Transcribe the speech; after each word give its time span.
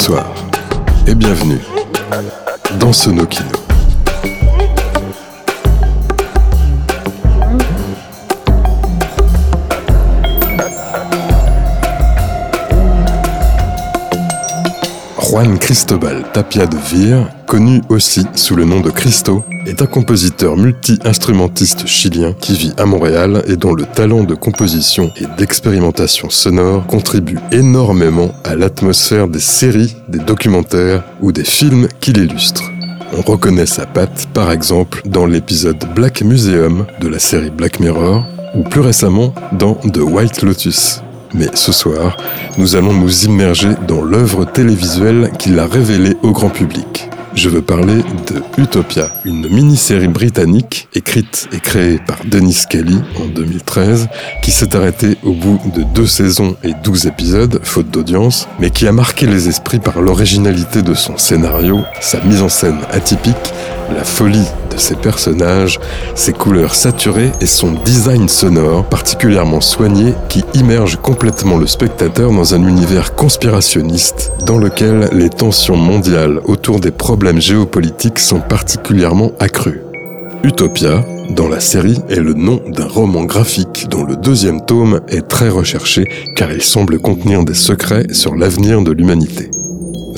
Bonsoir 0.00 0.32
et 1.08 1.14
bienvenue 1.16 1.58
dans 2.78 2.92
Sonokino. 2.92 3.48
Juan 15.18 15.58
Cristobal 15.58 16.22
Tapia 16.32 16.66
de 16.66 16.76
Vir, 16.76 17.28
connu 17.46 17.82
aussi 17.88 18.24
sous 18.36 18.54
le 18.54 18.64
nom 18.64 18.78
de 18.78 18.90
Cristo, 18.90 19.42
est 19.68 19.82
un 19.82 19.86
compositeur 19.86 20.56
multi-instrumentiste 20.56 21.86
chilien 21.86 22.32
qui 22.32 22.54
vit 22.54 22.72
à 22.78 22.86
Montréal 22.86 23.42
et 23.46 23.56
dont 23.56 23.74
le 23.74 23.84
talent 23.84 24.24
de 24.24 24.34
composition 24.34 25.12
et 25.20 25.26
d'expérimentation 25.36 26.30
sonore 26.30 26.86
contribue 26.86 27.38
énormément 27.52 28.32
à 28.44 28.56
l'atmosphère 28.56 29.28
des 29.28 29.40
séries, 29.40 29.94
des 30.08 30.20
documentaires 30.20 31.04
ou 31.20 31.32
des 31.32 31.44
films 31.44 31.88
qui 32.00 32.12
l'illustrent. 32.12 32.70
On 33.16 33.20
reconnaît 33.20 33.66
sa 33.66 33.84
patte 33.84 34.26
par 34.32 34.50
exemple 34.52 35.02
dans 35.04 35.26
l'épisode 35.26 35.84
Black 35.94 36.22
Museum 36.22 36.86
de 37.00 37.08
la 37.08 37.18
série 37.18 37.50
Black 37.50 37.78
Mirror 37.78 38.24
ou 38.54 38.62
plus 38.62 38.80
récemment 38.80 39.34
dans 39.52 39.74
The 39.74 39.98
White 39.98 40.42
Lotus. 40.42 41.02
Mais 41.34 41.48
ce 41.52 41.72
soir, 41.72 42.16
nous 42.56 42.74
allons 42.74 42.94
nous 42.94 43.24
immerger 43.26 43.68
dans 43.86 44.02
l'œuvre 44.02 44.46
télévisuelle 44.46 45.30
qu'il 45.38 45.58
a 45.58 45.66
révélée 45.66 46.16
au 46.22 46.32
grand 46.32 46.48
public. 46.48 46.97
Je 47.38 47.48
veux 47.48 47.62
parler 47.62 47.98
de 48.26 48.42
Utopia, 48.60 49.12
une 49.24 49.48
mini-série 49.48 50.08
britannique 50.08 50.88
écrite 50.92 51.48
et 51.52 51.60
créée 51.60 52.00
par 52.04 52.16
Dennis 52.24 52.64
Kelly 52.68 52.98
en 53.16 53.26
2013, 53.26 54.08
qui 54.42 54.50
s'est 54.50 54.74
arrêtée 54.74 55.16
au 55.22 55.34
bout 55.34 55.60
de 55.72 55.84
deux 55.84 56.08
saisons 56.08 56.56
et 56.64 56.72
douze 56.82 57.06
épisodes, 57.06 57.60
faute 57.62 57.92
d'audience, 57.92 58.48
mais 58.58 58.70
qui 58.70 58.88
a 58.88 58.92
marqué 58.92 59.26
les 59.26 59.46
esprits 59.48 59.78
par 59.78 60.00
l'originalité 60.00 60.82
de 60.82 60.94
son 60.94 61.16
scénario, 61.16 61.82
sa 62.00 62.20
mise 62.22 62.42
en 62.42 62.48
scène 62.48 62.80
atypique, 62.90 63.36
la 63.94 64.02
folie 64.02 64.48
ses 64.78 64.94
personnages, 64.94 65.78
ses 66.14 66.32
couleurs 66.32 66.74
saturées 66.74 67.32
et 67.40 67.46
son 67.46 67.72
design 67.84 68.28
sonore 68.28 68.84
particulièrement 68.84 69.60
soigné 69.60 70.14
qui 70.28 70.44
immerge 70.54 70.96
complètement 70.96 71.58
le 71.58 71.66
spectateur 71.66 72.30
dans 72.32 72.54
un 72.54 72.66
univers 72.66 73.14
conspirationniste 73.14 74.32
dans 74.44 74.58
lequel 74.58 75.08
les 75.12 75.30
tensions 75.30 75.76
mondiales 75.76 76.40
autour 76.44 76.80
des 76.80 76.90
problèmes 76.90 77.40
géopolitiques 77.40 78.18
sont 78.18 78.40
particulièrement 78.40 79.32
accrues. 79.40 79.82
Utopia, 80.44 81.04
dans 81.30 81.48
la 81.48 81.60
série, 81.60 81.98
est 82.08 82.20
le 82.20 82.34
nom 82.34 82.60
d'un 82.68 82.86
roman 82.86 83.24
graphique 83.24 83.88
dont 83.90 84.04
le 84.04 84.16
deuxième 84.16 84.64
tome 84.64 85.00
est 85.08 85.26
très 85.26 85.48
recherché 85.48 86.04
car 86.36 86.52
il 86.52 86.62
semble 86.62 86.98
contenir 87.00 87.44
des 87.44 87.54
secrets 87.54 88.06
sur 88.12 88.34
l'avenir 88.36 88.82
de 88.82 88.92
l'humanité. 88.92 89.50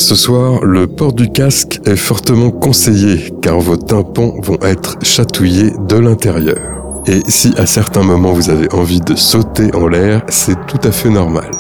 Ce 0.01 0.15
soir, 0.15 0.65
le 0.65 0.87
port 0.87 1.13
du 1.13 1.31
casque 1.31 1.79
est 1.85 1.95
fortement 1.95 2.51
conseillé 2.51 3.35
car 3.43 3.61
vos 3.61 3.77
tympans 3.77 4.33
vont 4.43 4.57
être 4.63 4.97
chatouillés 5.03 5.75
de 5.89 5.97
l'intérieur. 5.99 7.03
Et 7.07 7.21
si 7.29 7.53
à 7.59 7.67
certains 7.67 8.03
moments 8.03 8.33
vous 8.33 8.49
avez 8.49 8.73
envie 8.73 9.01
de 9.01 9.15
sauter 9.15 9.73
en 9.75 9.87
l'air, 9.87 10.23
c'est 10.29 10.57
tout 10.67 10.81
à 10.85 10.91
fait 10.91 11.11
normal. 11.11 11.51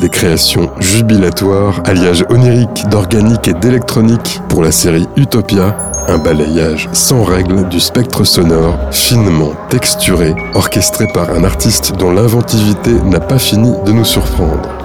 Des 0.00 0.08
créations 0.08 0.70
jubilatoires, 0.78 1.82
alliage 1.86 2.24
onirique, 2.30 2.88
d'organique 2.88 3.48
et 3.48 3.54
d'électronique 3.54 4.40
pour 4.48 4.62
la 4.62 4.70
série 4.70 5.08
Utopia, 5.16 5.76
un 6.06 6.18
balayage 6.18 6.88
sans 6.92 7.24
règles 7.24 7.68
du 7.68 7.80
spectre 7.80 8.22
sonore, 8.22 8.78
finement 8.92 9.54
texturé, 9.70 10.36
orchestré 10.54 11.08
par 11.12 11.30
un 11.30 11.42
artiste 11.42 11.96
dont 11.98 12.12
l'inventivité 12.12 12.92
n'a 13.06 13.20
pas 13.20 13.40
fini 13.40 13.72
de 13.84 13.90
nous 13.90 14.04
surprendre. 14.04 14.77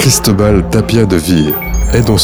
Cristobal 0.00 0.66
Tapia 0.70 1.04
de 1.04 1.16
Vir, 1.16 1.60
est 1.92 2.00
dans 2.00 2.16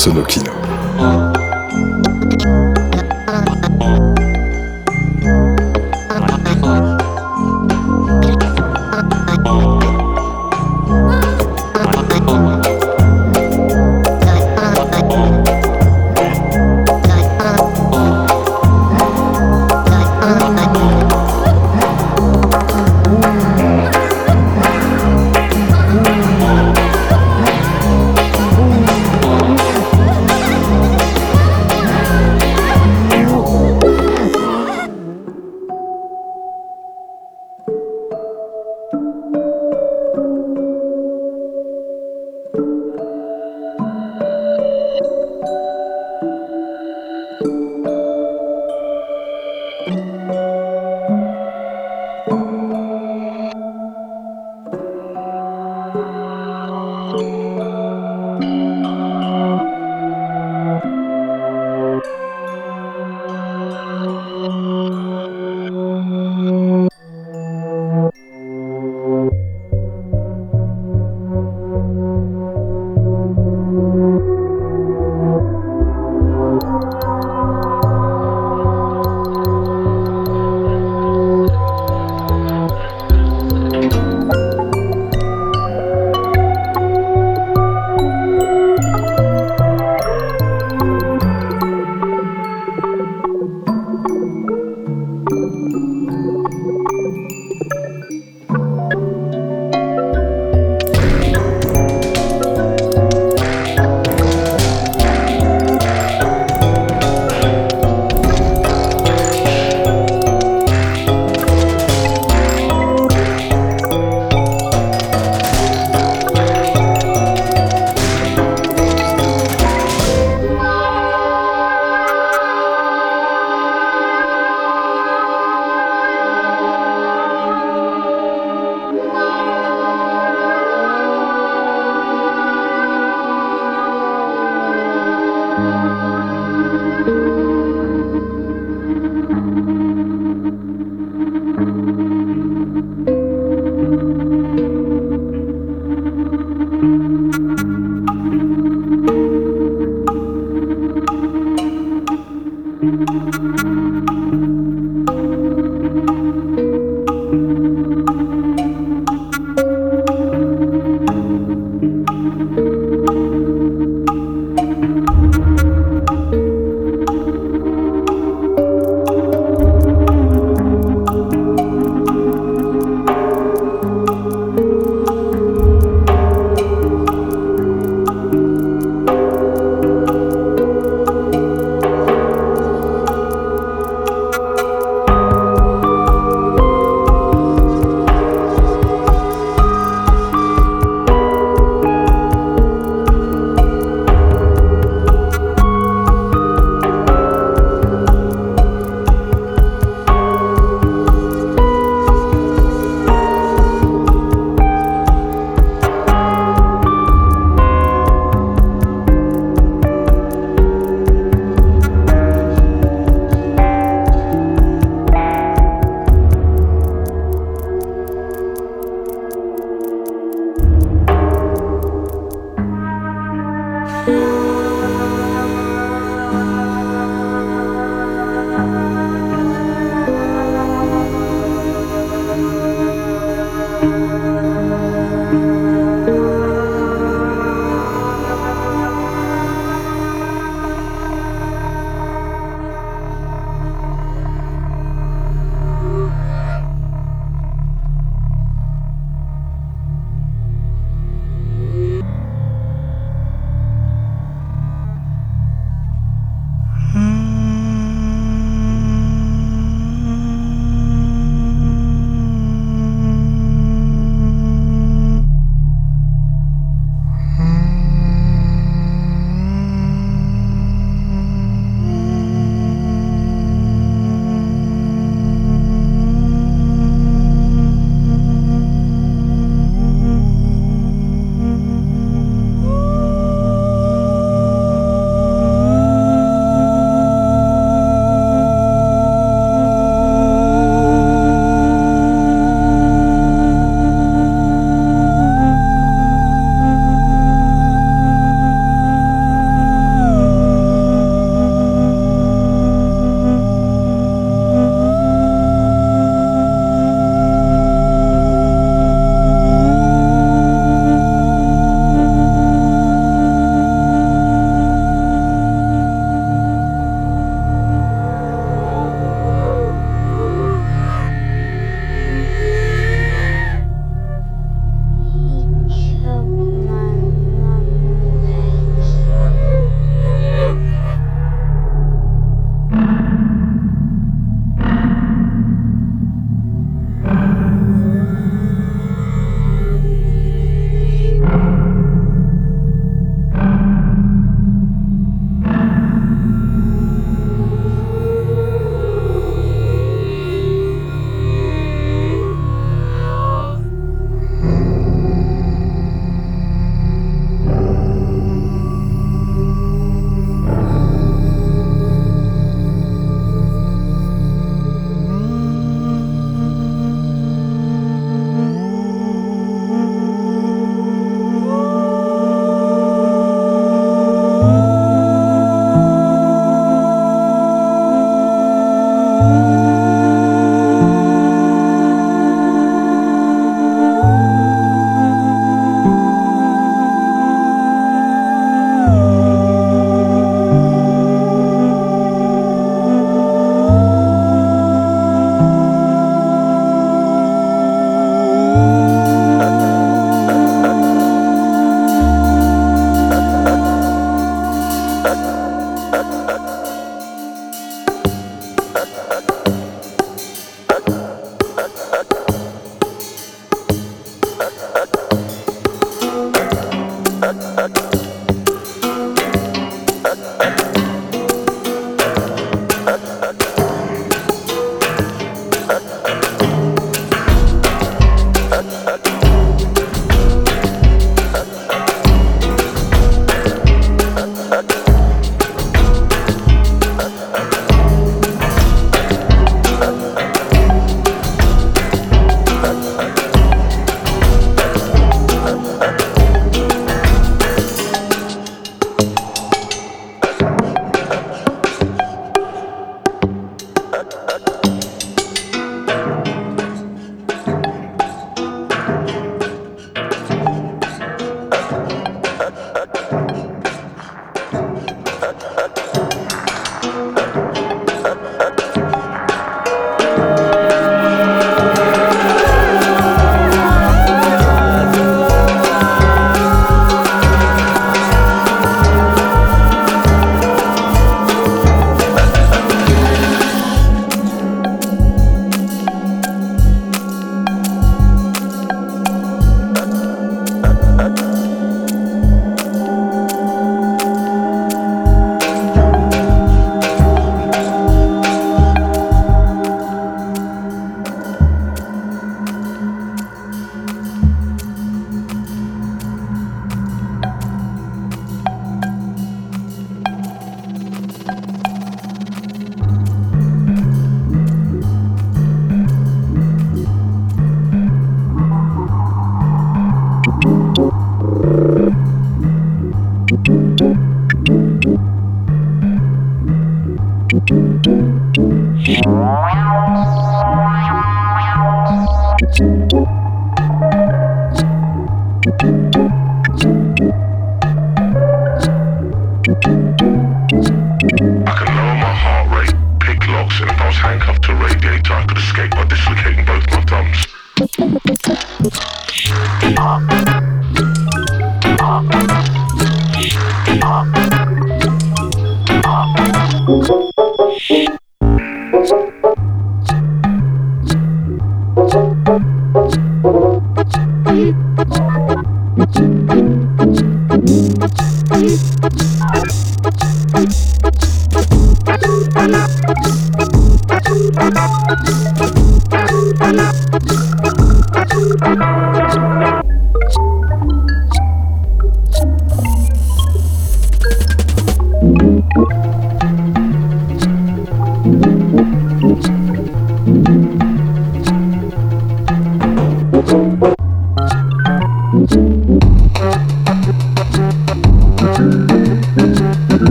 Ha 405.07 405.15
ha 405.15 405.31
ha. 405.31 405.36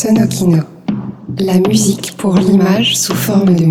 Sonokino, 0.00 0.62
la 1.40 1.58
musique 1.58 2.16
pour 2.16 2.36
l'image 2.36 2.96
sous 2.96 3.16
forme 3.16 3.56
de 3.56 3.64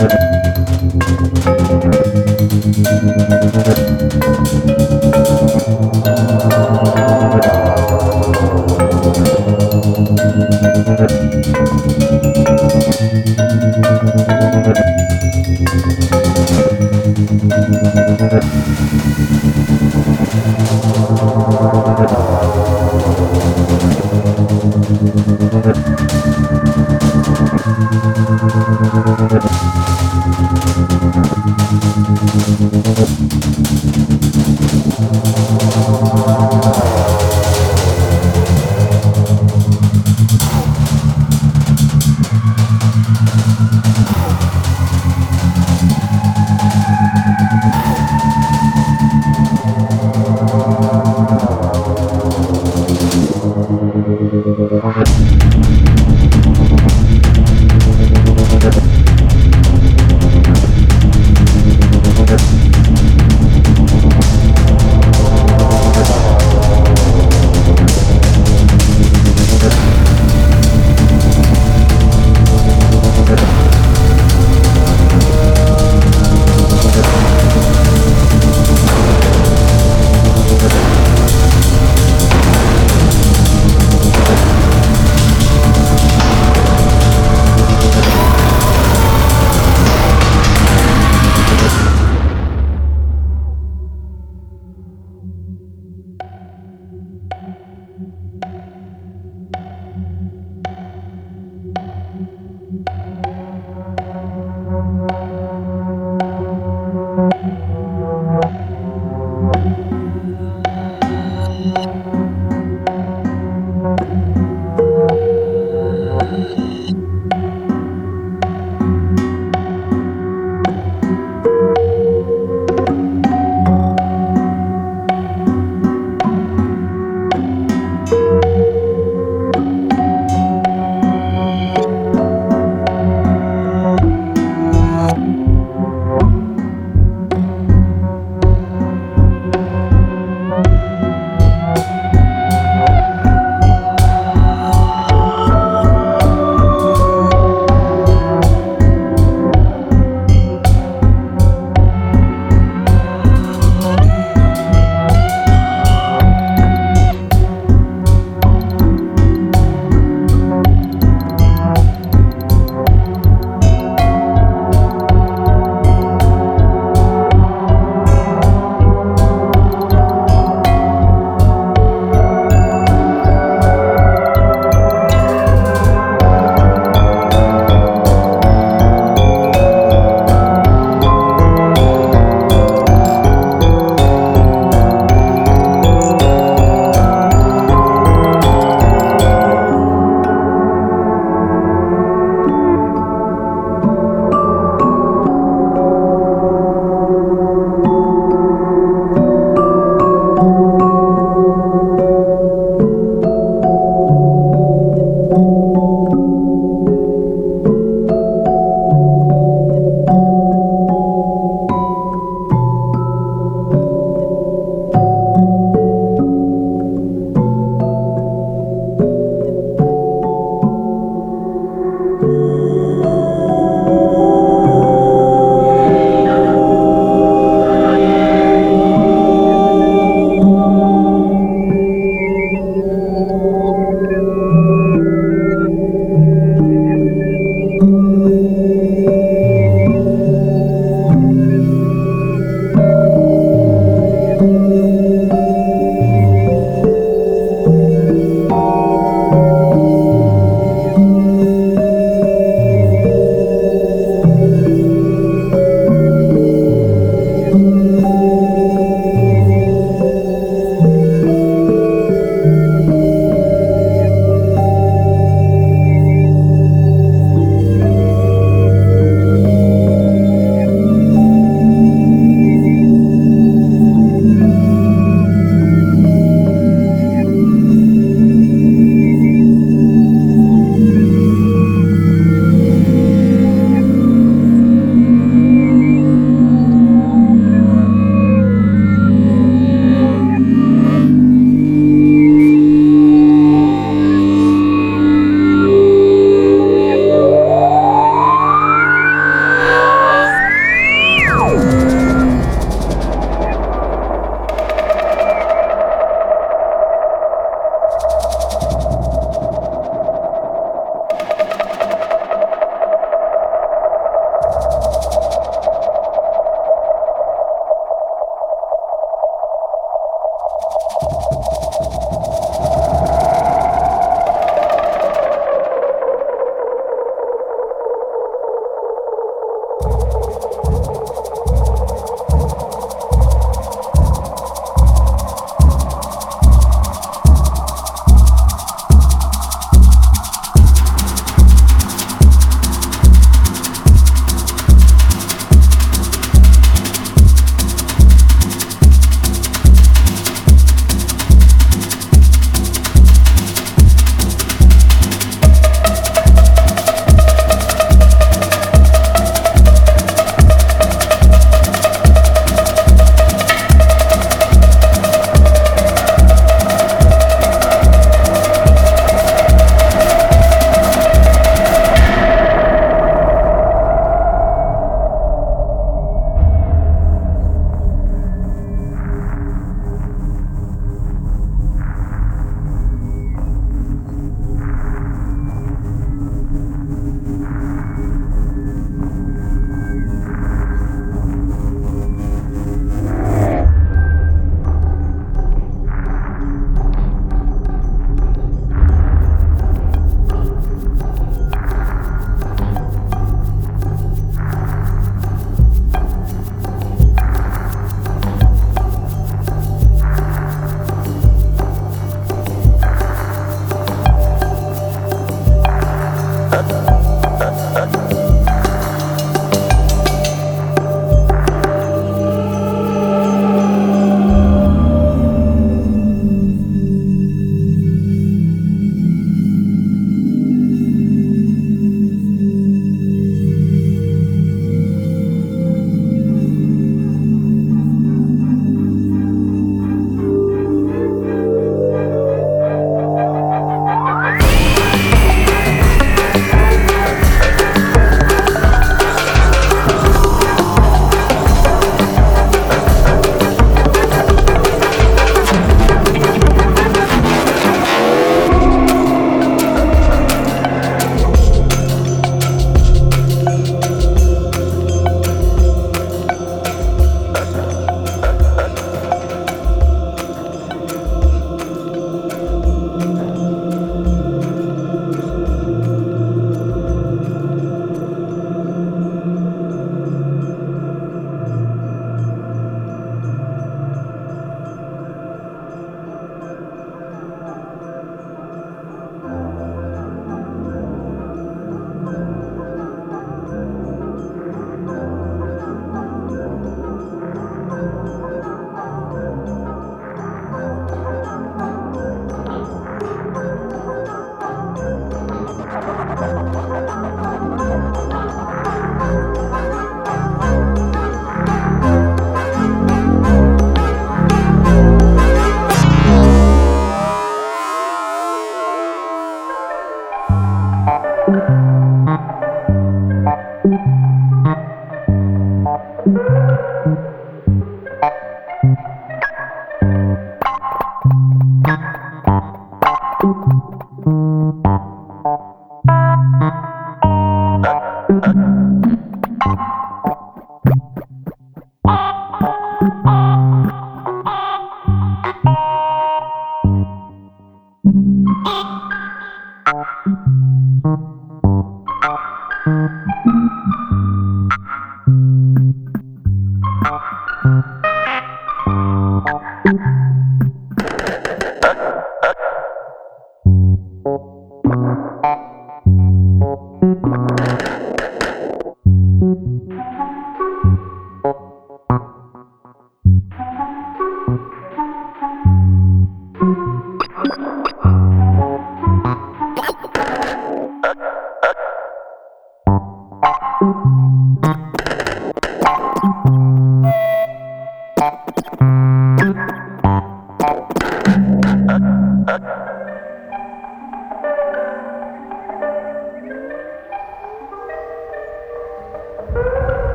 Thank 0.00 0.29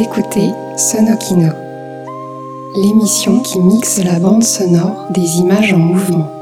Écoutez 0.00 0.52
Sonokino, 0.76 1.50
l'émission 2.76 3.40
qui 3.40 3.58
mixe 3.58 3.98
la 4.04 4.20
bande 4.20 4.44
sonore 4.44 5.08
des 5.10 5.38
images 5.38 5.72
en 5.72 5.78
mouvement. 5.78 6.37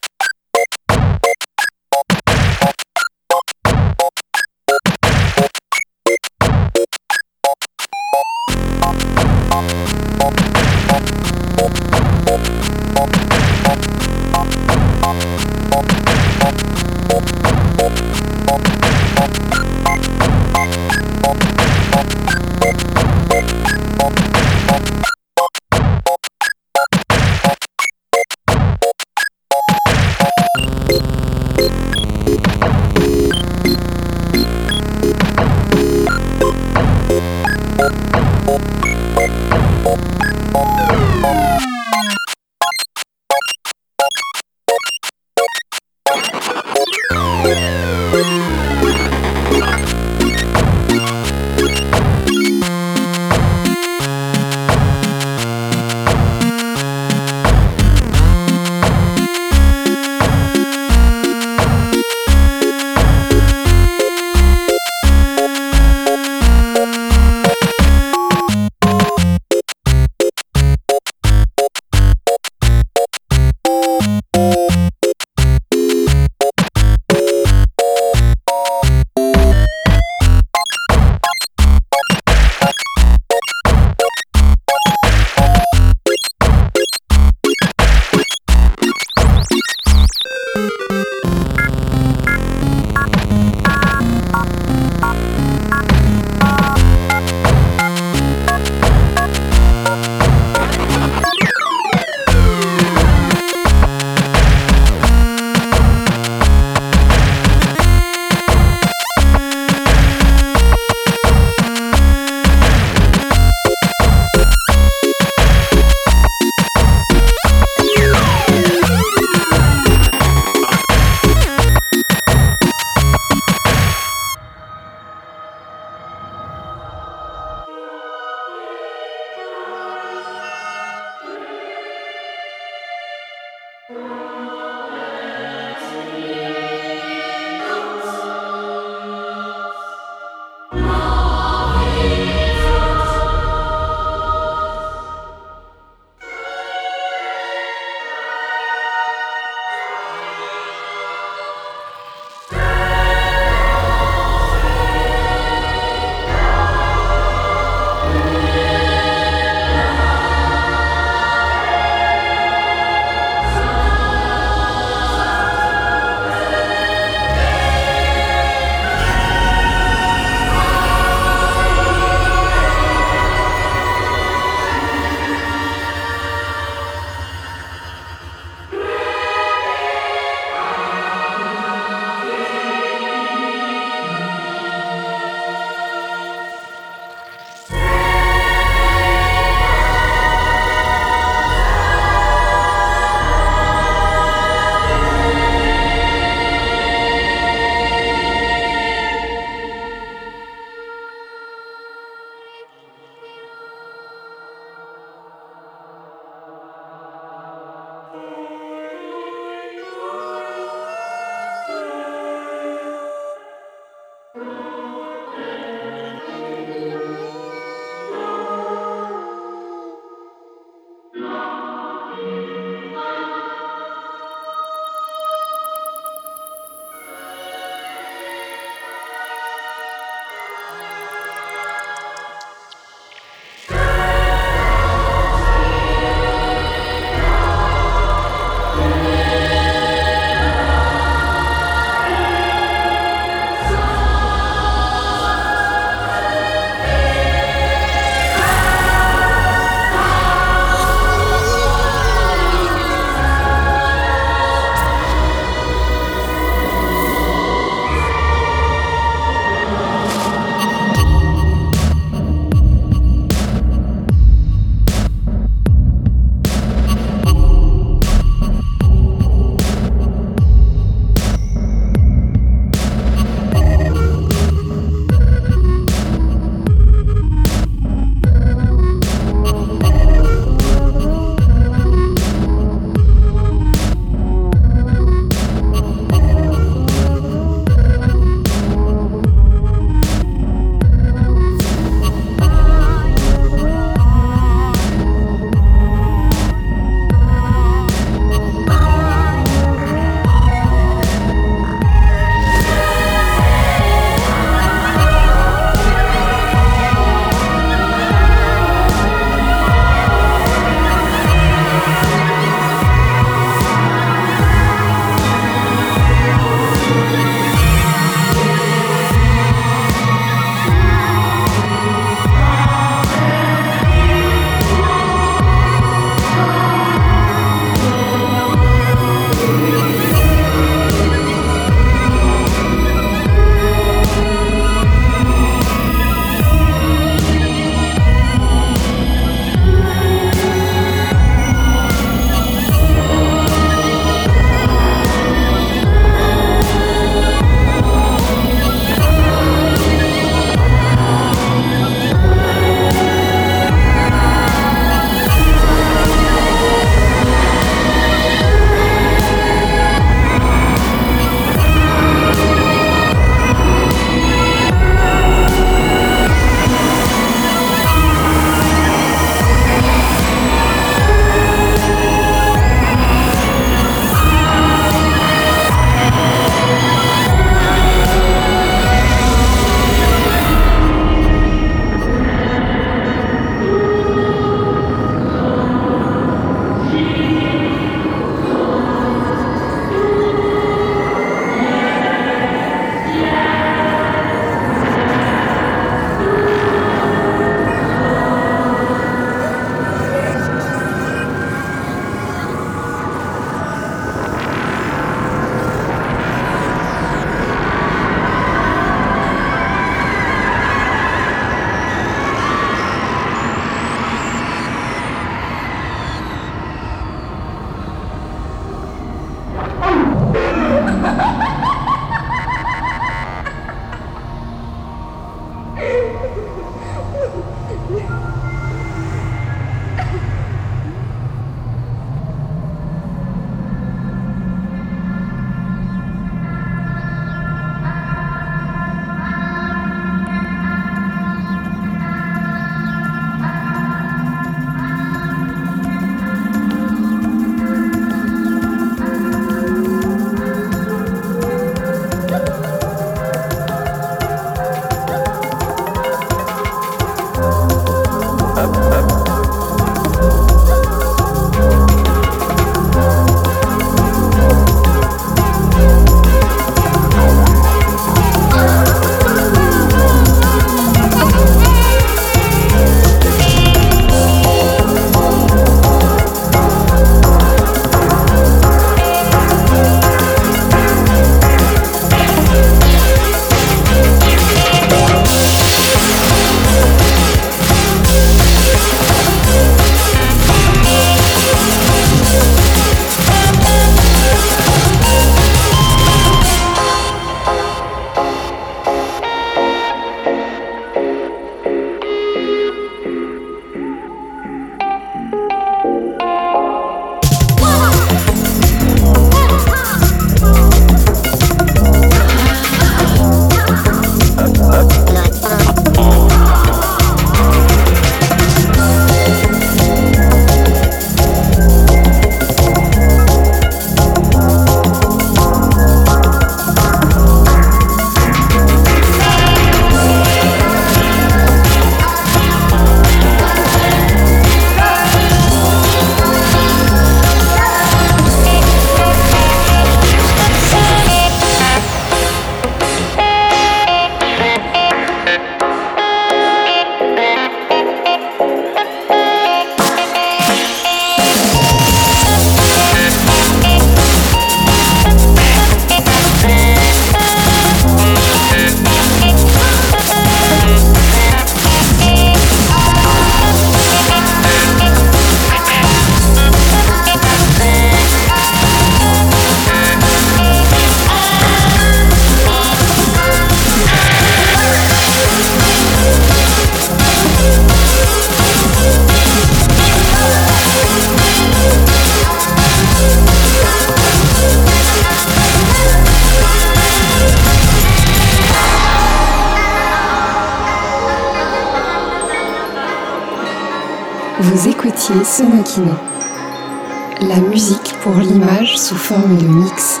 De 599.18 599.46
mix. 599.46 600.00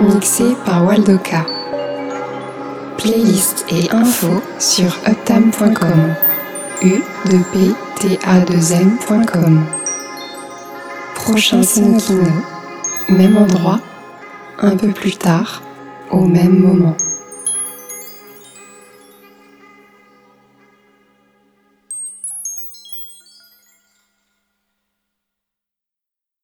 Mixé 0.00 0.56
par 0.64 0.84
Waldoka. 0.84 1.44
Playlist 2.96 3.64
et 3.70 3.90
infos 3.92 4.42
sur 4.58 4.96
uptam.com. 5.06 6.14
u 6.82 7.02
2 7.26 7.38
p 7.52 7.74
t 8.00 8.18
a 8.24 8.40
2 8.40 8.72
m.com. 8.72 9.64
Prochain 11.14 11.62
Sonokino, 11.62 12.32
même 13.08 13.36
endroit, 13.36 13.80
un 14.58 14.76
peu 14.76 14.88
plus 14.88 15.16
tard, 15.16 15.62
au 16.10 16.26
même 16.26 16.58
moment. 16.58 16.96